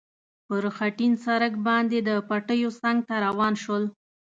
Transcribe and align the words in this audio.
پر 0.47 0.63
خټین 0.77 1.13
سړک 1.25 1.53
باندې 1.67 1.97
د 2.07 2.09
پټیو 2.27 2.69
څنګ 2.81 2.97
ته 3.07 3.15
روان 3.25 3.53
شول. 3.63 3.83